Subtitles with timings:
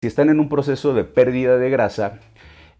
[0.00, 2.20] si están en un proceso de pérdida de grasa,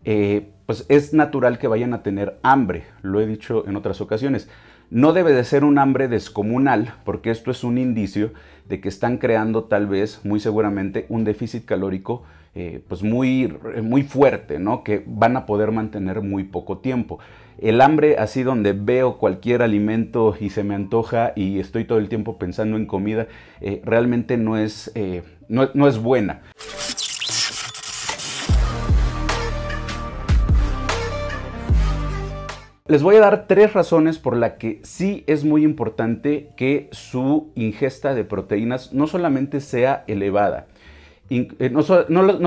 [0.05, 4.49] eh, pues es natural que vayan a tener hambre, lo he dicho en otras ocasiones.
[4.91, 8.31] No debe de ser un hambre descomunal, porque esto es un indicio
[8.69, 12.23] de que están creando tal vez, muy seguramente, un déficit calórico
[12.55, 14.85] eh, pues muy, muy fuerte, ¿no?
[14.85, 17.19] Que van a poder mantener muy poco tiempo.
[17.61, 22.09] El hambre, así donde veo cualquier alimento y se me antoja y estoy todo el
[22.09, 23.27] tiempo pensando en comida,
[23.61, 24.93] eh, realmente no es,
[25.49, 26.43] no, no es buena.
[32.89, 37.53] Les voy a dar tres razones por las que sí es muy importante que su
[37.55, 40.69] ingesta de proteínas no solamente sea elevada,
[41.29, 41.83] eh, no,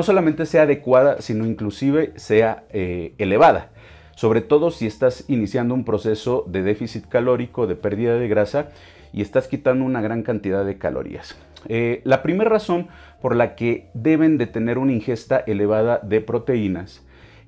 [0.03, 3.69] solamente sea adecuada, sino inclusive sea eh, elevada.
[4.15, 8.69] Sobre todo si estás iniciando un proceso de déficit calórico, de pérdida de grasa
[9.13, 11.37] y estás quitando una gran cantidad de calorías.
[11.69, 12.87] Eh, la primera razón
[13.21, 17.05] por la que deben de tener una ingesta elevada de proteínas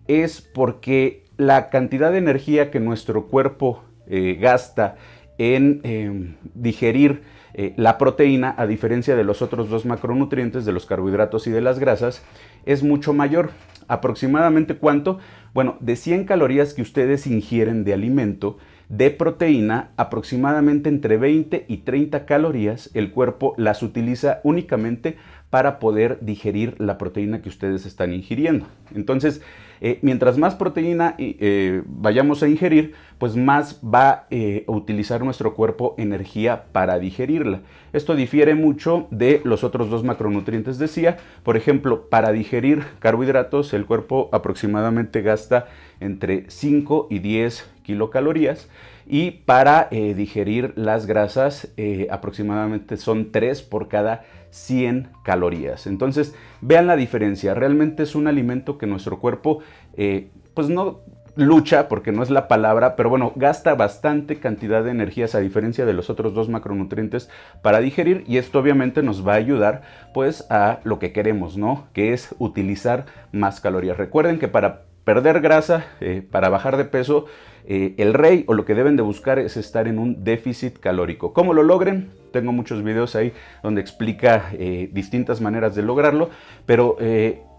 [0.07, 4.95] es porque la cantidad de energía que nuestro cuerpo eh, gasta
[5.37, 7.23] en em, digerir
[7.55, 11.61] eh, la proteína, a diferencia de los otros dos macronutrientes, de los carbohidratos y de
[11.61, 12.23] las grasas,
[12.65, 13.51] es mucho mayor.
[13.87, 15.19] ¿Aproximadamente cuánto?
[15.53, 18.57] Bueno, de 100 calorías que ustedes ingieren de alimento,
[18.89, 25.17] de proteína, aproximadamente entre 20 y 30 calorías, el cuerpo las utiliza únicamente
[25.49, 28.65] para poder digerir la proteína que ustedes están ingiriendo.
[28.95, 29.41] Entonces,
[29.81, 35.55] eh, mientras más proteína eh, vayamos a ingerir, pues más va eh, a utilizar nuestro
[35.55, 37.61] cuerpo energía para digerirla.
[37.91, 41.17] Esto difiere mucho de los otros dos macronutrientes, decía.
[41.43, 45.67] Por ejemplo, para digerir carbohidratos, el cuerpo aproximadamente gasta
[45.99, 48.69] entre 5 y 10 kilocalorías
[49.05, 51.73] y para digerir las grasas
[52.09, 55.87] aproximadamente son 3 por cada 100 calorías.
[55.87, 57.53] Entonces, vean la diferencia.
[57.55, 59.59] Realmente es un alimento que nuestro cuerpo,
[59.97, 61.01] eh, pues no
[61.35, 65.85] lucha, porque no es la palabra, pero bueno, gasta bastante cantidad de energías a diferencia
[65.85, 67.27] de los otros dos macronutrientes
[67.63, 69.81] para digerir y esto obviamente nos va a ayudar
[70.13, 71.87] pues a lo que queremos, ¿no?
[71.93, 73.97] Que es utilizar más calorías.
[73.97, 77.25] Recuerden que para perder grasa, eh, para bajar de peso,
[77.65, 81.33] eh, el rey o lo que deben de buscar es estar en un déficit calórico.
[81.33, 82.11] ¿Cómo lo logren?
[82.31, 86.29] Tengo muchos videos ahí donde explica eh, distintas maneras de lograrlo,
[86.65, 86.97] pero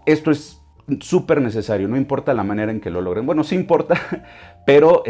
[0.05, 0.61] esto es
[0.99, 3.25] súper necesario, no importa la manera en que lo logren.
[3.25, 3.95] Bueno, sí importa,
[4.65, 5.03] pero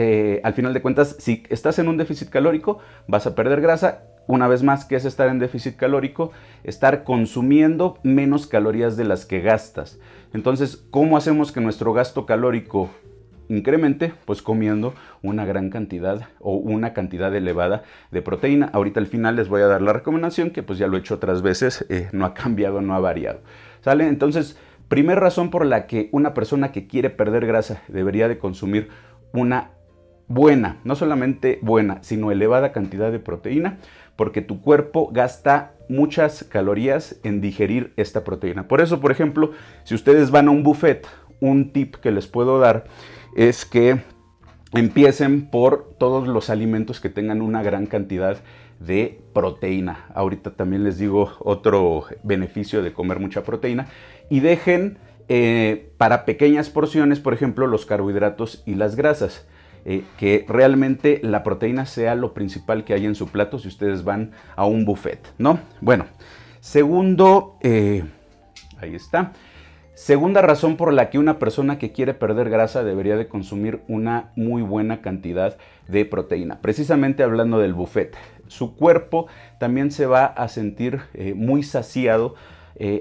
[0.44, 4.48] al final de cuentas, si estás en un déficit calórico, vas a perder grasa una
[4.48, 6.32] vez más, ¿qué es estar en déficit calórico?
[6.64, 10.00] Estar consumiendo menos calorías de las que gastas.
[10.34, 12.90] Entonces, ¿cómo hacemos que nuestro gasto calórico
[13.50, 14.14] incremente?
[14.26, 18.70] Pues comiendo una gran cantidad o una cantidad elevada de proteína.
[18.74, 21.16] Ahorita al final les voy a dar la recomendación que pues ya lo he hecho
[21.16, 23.42] otras veces, eh, no ha cambiado, no ha variado.
[23.82, 24.08] ¿Sale?
[24.08, 24.58] Entonces,
[24.88, 28.90] primera razón por la que una persona que quiere perder grasa debería de consumir
[29.34, 29.72] una
[30.28, 33.78] buena, no solamente buena, sino elevada cantidad de proteína,
[34.16, 38.68] porque tu cuerpo gasta muchas calorías en digerir esta proteína.
[38.68, 39.52] Por eso, por ejemplo,
[39.84, 41.08] si ustedes van a un buffet,
[41.40, 42.86] un tip que les puedo dar
[43.36, 44.02] es que
[44.74, 48.38] empiecen por todos los alimentos que tengan una gran cantidad
[48.80, 50.06] de proteína.
[50.14, 53.88] Ahorita también les digo otro beneficio de comer mucha proteína
[54.30, 59.48] y dejen eh, para pequeñas porciones, por ejemplo, los carbohidratos y las grasas.
[59.88, 64.04] Eh, que realmente la proteína sea lo principal que hay en su plato si ustedes
[64.04, 65.60] van a un buffet, ¿no?
[65.80, 66.08] Bueno,
[66.60, 68.04] segundo, eh,
[68.80, 69.34] ahí está.
[69.94, 74.32] Segunda razón por la que una persona que quiere perder grasa debería de consumir una
[74.36, 75.56] muy buena cantidad
[75.88, 76.62] de proteína.
[76.62, 78.18] Precisamente hablando del buffet,
[78.48, 79.28] su cuerpo
[79.60, 82.34] también se va a sentir eh, muy saciado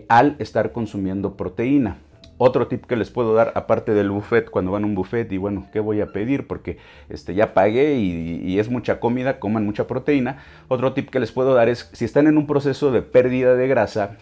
[0.08, 1.96] al estar consumiendo proteína.
[2.36, 5.36] Otro tip que les puedo dar, aparte del buffet, cuando van a un buffet y
[5.36, 6.48] bueno, ¿qué voy a pedir?
[6.48, 6.78] Porque
[7.08, 10.38] este, ya pagué y, es mucha comida, coman mucha proteína.
[10.66, 13.68] Otro tip que les puedo dar es, si están en un proceso de pérdida de
[13.68, 14.16] grasa,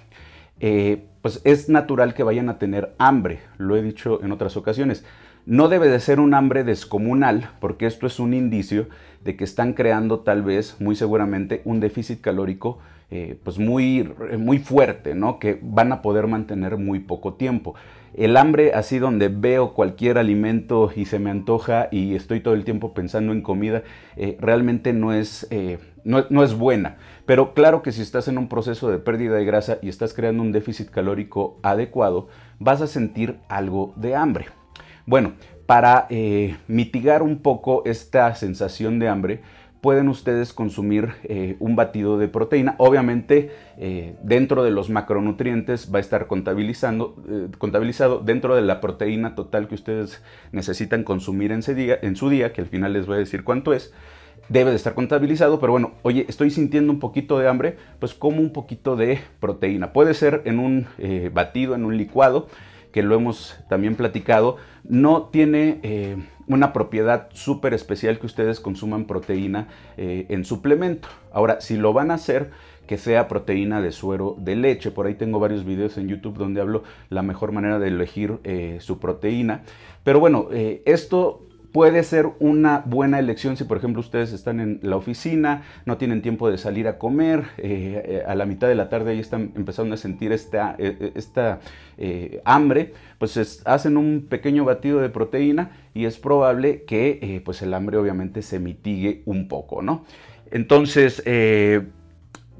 [0.61, 5.05] eh, pues es natural que vayan a tener hambre, lo he dicho en otras ocasiones.
[5.47, 8.88] No debe de ser un hambre descomunal, porque esto es un indicio
[9.25, 12.79] de que están creando tal vez, muy seguramente, un déficit calórico
[13.15, 15.38] eh, pues muy, muy fuerte, ¿no?
[15.38, 17.75] Que van a poder mantener muy poco tiempo.
[18.14, 22.64] El hambre, así donde veo cualquier alimento y se me antoja y estoy todo el
[22.64, 23.82] tiempo pensando en comida,
[24.17, 26.99] eh, realmente no es, eh, no, no es buena.
[27.25, 30.43] Pero claro que si estás en un proceso de pérdida de grasa y estás creando
[30.43, 32.29] un déficit calórico adecuado,
[32.59, 34.47] vas a sentir algo de hambre.
[35.06, 35.32] Bueno,
[35.67, 36.06] para
[36.69, 39.41] mitigar un poco esta sensación de hambre,
[39.82, 42.76] pueden ustedes consumir eh, un batido de proteína.
[42.79, 48.81] Obviamente, eh, dentro de los macronutrientes va a estar contabilizando, eh, contabilizado dentro de la
[48.81, 53.17] proteína total que ustedes necesitan consumir en, en su día, que al final les voy
[53.17, 53.93] a decir cuánto es
[54.49, 58.40] debe de estar contabilizado, pero bueno, oye, estoy sintiendo un poquito de hambre, pues como
[58.40, 59.93] un poquito de proteína.
[59.93, 60.87] Puede ser en un
[61.32, 62.49] batido, en un licuado,
[62.93, 69.69] que lo hemos también platicado, no tiene una propiedad súper especial que ustedes consuman proteína
[69.97, 71.09] eh, en suplemento.
[71.33, 72.50] Ahora, si lo van a hacer,
[72.87, 74.91] que sea proteína de suero de leche.
[74.91, 78.79] Por ahí tengo varios videos en YouTube donde hablo la mejor manera de elegir eh,
[78.81, 79.62] su proteína.
[80.03, 84.96] Pero bueno, esto puede ser una buena elección si por ejemplo ustedes están en la
[84.96, 88.88] oficina, no tienen tiempo de salir a comer, eh, eh, a la mitad de la
[88.88, 91.60] tarde ahí están empezando a sentir esta, eh, esta
[92.44, 97.96] hambre, pues hacen un pequeño batido de proteína y es probable que pues el hambre
[97.96, 100.04] obviamente se mitigue un poco, ¿no?
[100.50, 101.22] Entonces,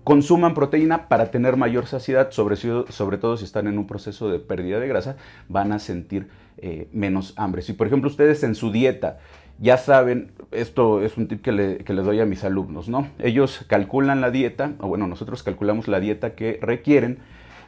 [0.04, 4.38] consuman proteína para tener mayor saciedad, sobre, sobre, todo si están en un proceso de
[4.38, 5.16] pérdida de grasa,
[5.49, 6.28] van a sentir
[6.58, 7.62] eh, menos hambre.
[7.62, 9.19] Si por ejemplo ustedes en su dieta
[9.58, 13.08] ya saben, esto es un tip que, le, les doy a mis alumnos, ¿no?
[13.20, 17.19] Ellos calculan la dieta, o bueno, nosotros calculamos la dieta que requieren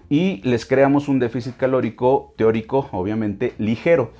[0.09, 4.13] y les creamos un déficit calórico teórico, obviamente, ligero.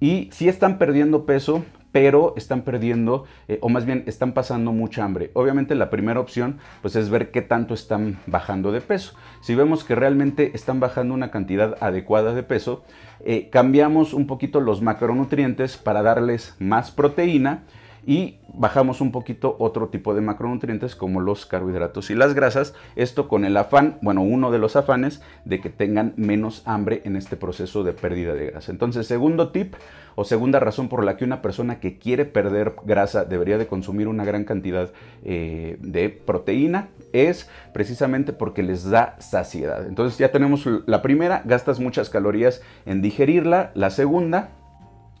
[0.00, 1.64] Y si están perdiendo peso,
[1.98, 5.32] pero están perdiendo, eh, o más bien están pasando mucha hambre.
[5.32, 9.14] Obviamente la primera opción pues es ver qué tanto están bajando de peso.
[9.40, 12.84] Si vemos que realmente están bajando una cantidad adecuada de peso,
[13.24, 17.64] eh, cambiamos un poquito los macronutrientes para darles más proteína
[18.06, 22.74] y bajamos un poquito otro tipo de macronutrientes como los carbohidratos y las grasas.
[22.96, 27.16] Esto con el afán, bueno, uno de los afanes de que tengan menos hambre en
[27.16, 28.72] este proceso de pérdida de grasa.
[28.72, 29.74] Entonces, segundo tip
[30.14, 34.08] o segunda razón por la que una persona que quiere perder grasa debería de consumir
[34.08, 34.90] una gran cantidad
[35.22, 39.86] eh, de proteína es precisamente porque les da saciedad.
[39.86, 43.70] Entonces ya tenemos la primera, gastas muchas calorías en digerirla.
[43.74, 44.50] La segunda,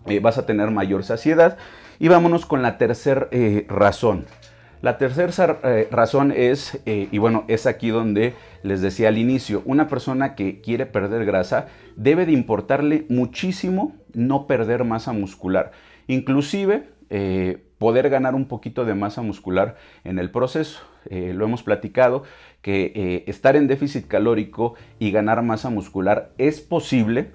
[0.08, 1.58] eh, vas a tener mayor saciedad.
[1.98, 4.26] Y vámonos con la tercera eh, razón.
[4.80, 9.88] La tercera eh, razón es, y bueno, es aquí donde les decía al inicio, una
[9.88, 11.66] persona que quiere perder grasa
[11.96, 15.72] debe de importarle muchísimo no perder masa muscular.
[16.06, 16.84] Inclusive
[17.78, 20.80] poder ganar un poquito de masa muscular en el proceso.
[21.10, 22.22] lo hemos platicado
[22.62, 27.32] que estar en déficit calórico y ganar masa muscular es posible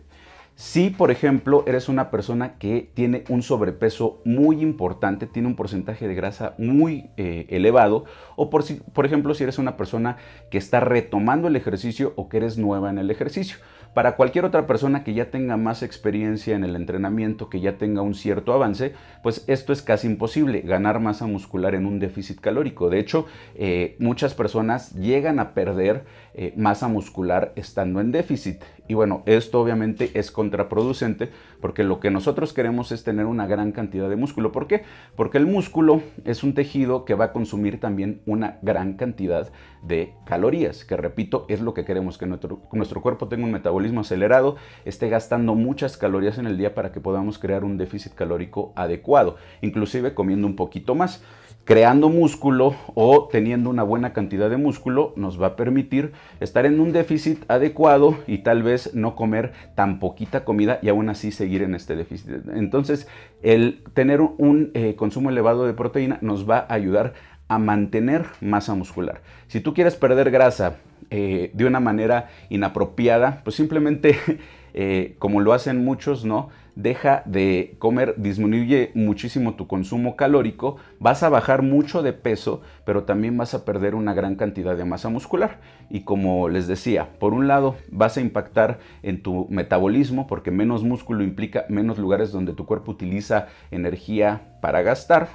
[0.55, 6.07] si, por ejemplo, eres una persona que tiene un sobrepeso muy importante, tiene un porcentaje
[6.07, 8.05] de grasa muy eh, elevado,
[8.35, 10.17] o por, si, por ejemplo, si eres una persona
[10.51, 13.57] que está retomando el ejercicio o que eres nueva en el ejercicio.
[13.93, 18.01] Para cualquier otra persona que ya tenga más experiencia en el entrenamiento, que ya tenga
[18.01, 22.89] un cierto avance, pues esto es casi imposible, ganar masa muscular en un déficit calórico.
[22.89, 28.63] De hecho, eh, muchas personas llegan a perder eh, masa muscular estando en déficit.
[28.87, 31.29] Y bueno, esto obviamente es contraproducente
[31.61, 34.51] porque lo que nosotros queremos es tener una gran cantidad de músculo.
[34.51, 34.83] ¿Por qué?
[35.15, 39.51] Porque el músculo es un tejido que va a consumir también una gran cantidad
[39.83, 43.82] de calorías, que repito, es lo que queremos, que nuestro, nuestro cuerpo tenga un metabolismo
[44.01, 48.73] acelerado, esté gastando muchas calorías en el día para que podamos crear un déficit calórico
[48.75, 51.23] adecuado, inclusive comiendo un poquito más
[51.65, 56.79] creando músculo o teniendo una buena cantidad de músculo nos va a permitir estar en
[56.79, 61.61] un déficit adecuado y tal vez no comer tan poquita comida y aún así seguir
[61.61, 62.47] en este déficit.
[62.53, 63.07] Entonces,
[63.41, 67.13] el tener un eh, consumo elevado de proteína nos va a ayudar
[67.47, 69.21] a mantener masa muscular.
[69.47, 70.77] Si tú quieres perder grasa
[71.09, 74.17] eh, de una manera inapropiada, pues simplemente,
[74.73, 76.49] eh, como lo hacen muchos, ¿no?
[76.75, 83.03] deja de comer, disminuye muchísimo tu consumo calórico, vas a bajar mucho de peso, pero
[83.03, 85.59] también vas a perder una gran cantidad de masa muscular.
[85.89, 90.83] Y como les decía, por un lado vas a impactar en tu metabolismo, porque menos
[90.83, 95.27] músculo implica menos lugares donde tu cuerpo utiliza energía para gastar.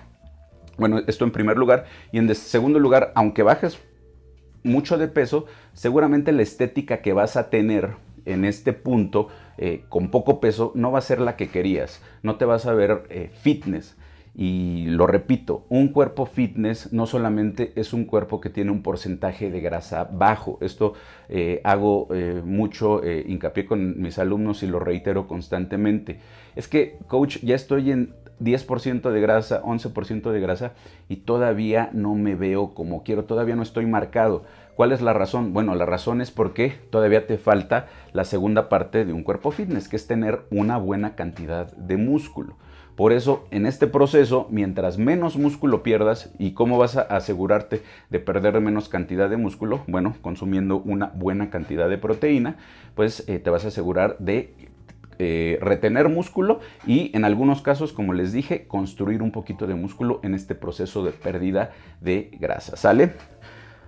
[0.76, 1.86] Bueno, esto en primer lugar.
[2.12, 3.78] Y en segundo lugar, aunque bajes
[4.62, 7.96] mucho de peso, seguramente la estética que vas a tener
[8.28, 12.36] en este punto eh, con poco peso no va a ser la que querías, no
[12.36, 13.96] te vas a ver eh, fitness.
[14.34, 19.50] Y lo repito, un cuerpo fitness no solamente es un cuerpo que tiene un porcentaje
[19.50, 20.58] de grasa bajo.
[20.60, 20.92] Esto
[21.28, 22.06] eh, hago
[22.44, 26.20] mucho hincapié con mis alumnos y lo reitero constantemente.
[26.54, 30.72] Es que, coach, ya estoy en 10% de grasa, 11% de grasa
[31.08, 34.44] y todavía no me veo como quiero, todavía no estoy marcado.
[34.74, 35.52] ¿Cuál es la razón?
[35.52, 39.88] Bueno, la razón es porque todavía te falta la segunda parte de un cuerpo fitness,
[39.88, 42.56] que es tener una buena cantidad de músculo.
[42.98, 48.18] Por eso, en este proceso, mientras menos músculo pierdas, ¿y cómo vas a asegurarte de
[48.18, 49.84] perder menos cantidad de músculo?
[49.86, 52.56] Bueno, consumiendo una buena cantidad de proteína,
[52.96, 54.52] pues eh, te vas a asegurar de
[55.18, 60.20] eh, retener músculo y en algunos casos, como les dije, construir un poquito de músculo
[60.22, 62.76] en este proceso de pérdida de grasa.
[62.76, 63.14] ¿Sale?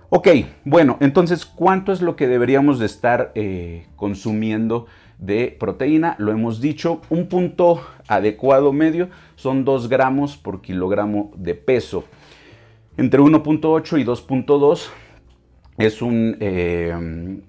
[0.09, 0.27] Ok,
[0.65, 4.87] bueno, entonces, ¿cuánto es lo que deberíamos de estar eh, consumiendo
[5.19, 6.15] de proteína?
[6.17, 12.03] Lo hemos dicho, un punto adecuado medio son 2 gramos por kilogramo de peso.
[12.97, 14.89] Entre 1.8 y 2.2
[15.85, 17.41] es, un, eh,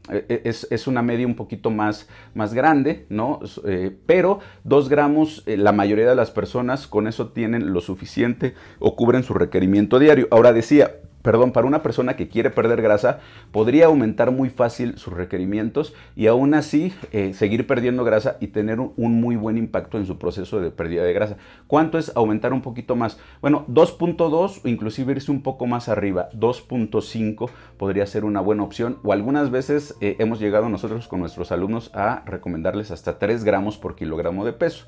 [0.44, 3.40] es, una media un poquito más, más grande, ¿no?
[3.66, 8.96] Eh, pero 2 gramos, la mayoría de las personas con eso tienen lo suficiente o
[8.96, 10.28] cubren su requerimiento diario.
[10.30, 15.12] Ahora decía, perdón, para una persona que quiere perder grasa, podría aumentar muy fácil sus
[15.12, 20.06] requerimientos y aún así eh, seguir perdiendo grasa y tener un, muy buen impacto en
[20.06, 21.36] su proceso de pérdida de grasa.
[21.66, 23.18] ¿Cuánto es aumentar un poquito más?
[23.40, 28.98] Bueno, 2.2 o inclusive irse un poco más arriba, 2.5 podría ser una buena opción
[29.02, 33.78] o algunas veces eh, hemos llegado nosotros con nuestros alumnos a recomendarles hasta 3 gramos
[33.78, 34.86] por kilogramo de peso.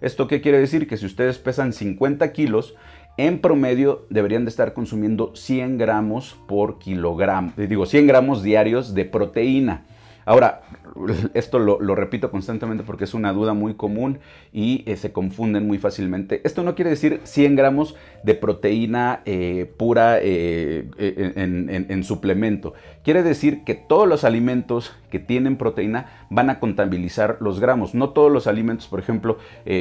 [0.00, 0.86] ¿Esto qué quiere decir?
[0.86, 2.74] Que si ustedes pesan 50 kilos,
[3.16, 9.04] en promedio deberían de estar consumiendo 100 gramos por kilogramo, digo 100 gramos diarios de
[9.04, 9.84] proteína.
[10.26, 10.62] Ahora,
[11.34, 14.20] esto lo, repito constantemente porque es una duda muy común
[14.52, 16.40] y eh, se confunden muy fácilmente.
[16.44, 22.74] Esto no quiere decir 100 gramos de proteína eh, pura eh, en, suplemento.
[23.02, 27.94] Quiere decir que todos los alimentos que tienen proteína van a contabilizar los gramos.
[27.94, 29.38] No todos los alimentos, por ejemplo,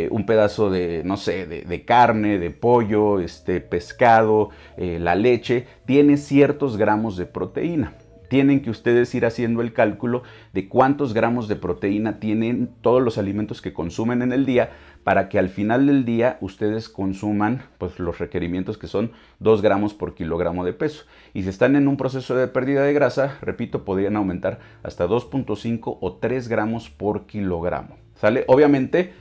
[0.09, 6.77] un pedazo de, no sé, de, carne, de pollo, este, pescado, la leche, tiene ciertos
[6.77, 7.93] gramos de proteína
[8.33, 10.23] tienen que ustedes ir haciendo el cálculo
[10.53, 14.71] de cuántos gramos de proteína tienen todos los alimentos que consumen en el día
[15.03, 19.93] para que al final del día ustedes consuman pues, los requerimientos que son 2 gramos
[19.93, 21.05] por kilogramo de peso.
[21.35, 25.99] Y si están en un proceso de pérdida de grasa, repito, podrían aumentar hasta 2.5
[26.01, 27.97] o 3 gramos por kilogramo.
[28.15, 28.45] ¿Sale?
[28.47, 29.13] Obviamente,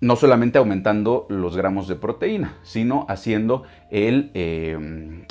[0.00, 4.78] no solamente aumentando los gramos de proteína, sino haciendo el, eh,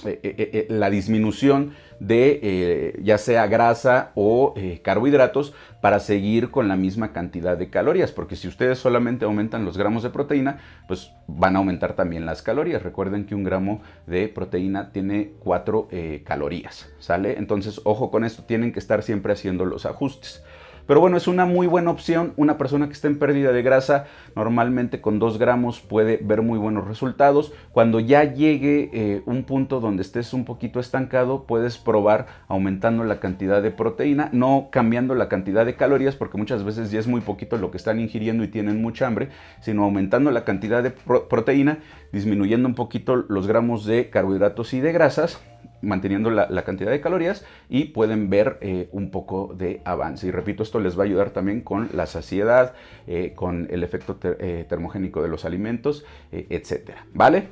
[0.05, 7.11] eh, eh, la disminución de ya sea grasa o carbohidratos para seguir con la misma
[7.11, 11.59] cantidad de calorías, porque si ustedes solamente aumentan los gramos de proteína, pues van a
[11.59, 12.83] aumentar también las calorías.
[12.83, 15.89] Recuerden que un gramo de proteína tiene 4
[16.23, 17.37] calorías, ¿sale?
[17.37, 20.41] Entonces, ojo con esto, tienen que estar siempre haciendo los ajustes.
[20.89, 22.33] Pero bueno, es una muy buena opción.
[22.35, 26.57] Una persona que está en pérdida de grasa, normalmente con 2 gramos puede ver muy
[26.57, 27.53] buenos resultados.
[27.71, 33.19] Cuando ya llegue eh, un punto donde estés un poquito estancado, puedes probar aumentando la
[33.19, 37.21] cantidad de proteína, no cambiando la cantidad de calorías, porque muchas veces ya es muy
[37.21, 39.29] poquito lo que están ingiriendo y tienen mucha hambre,
[39.61, 41.77] sino aumentando la cantidad de proteína,
[42.11, 45.39] disminuyendo un poquito los gramos de carbohidratos y de grasas
[45.81, 50.27] manteniendo la, cantidad de calorías y pueden ver eh, un poco de avance.
[50.27, 52.73] Y repito, esto les va a ayudar también con la saciedad,
[53.07, 57.05] eh, con el efecto eh, termogénico de los alimentos, etcétera.
[57.13, 57.49] ¿Vale?